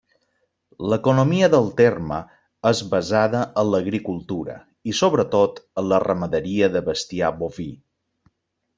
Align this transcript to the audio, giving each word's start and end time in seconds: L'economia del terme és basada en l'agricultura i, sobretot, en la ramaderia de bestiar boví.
L'economia 0.93 1.49
del 1.55 1.69
terme 1.81 2.17
és 2.71 2.81
basada 2.95 3.43
en 3.65 3.71
l'agricultura 3.75 4.57
i, 4.93 4.97
sobretot, 5.03 5.63
en 5.83 5.89
la 5.95 6.03
ramaderia 6.09 6.75
de 6.79 6.87
bestiar 6.93 7.35
boví. 7.47 7.73